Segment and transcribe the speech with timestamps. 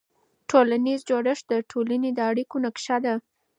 [0.49, 3.13] ټولنیز جوړښت د ټولنې د اړیکو نقشه ده.